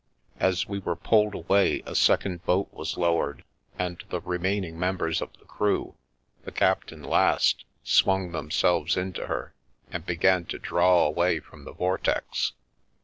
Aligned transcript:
As 0.39 0.65
we 0.67 0.79
were 0.79 0.95
pulled 0.95 1.35
away 1.35 1.83
a 1.85 1.93
second 1.93 2.43
boat 2.43 2.73
was 2.73 2.97
lowered, 2.97 3.43
and 3.77 4.03
the 4.09 4.19
remaining 4.19 4.79
members 4.79 5.21
of 5.21 5.31
the 5.37 5.45
crew, 5.45 5.93
the 6.43 6.51
captain 6.51 7.03
last, 7.03 7.65
swung 7.83 8.31
themselves 8.31 8.97
into 8.97 9.27
her, 9.27 9.53
and 9.91 10.03
began 10.03 10.45
to 10.45 10.57
draw 10.57 11.05
away 11.05 11.39
from 11.39 11.65
the 11.65 11.73
vortex. 11.73 12.53